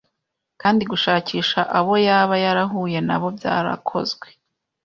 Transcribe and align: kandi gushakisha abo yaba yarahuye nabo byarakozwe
kandi 0.61 0.81
gushakisha 0.91 1.59
abo 1.79 1.93
yaba 2.07 2.35
yarahuye 2.45 2.99
nabo 3.07 3.27
byarakozwe 3.37 4.27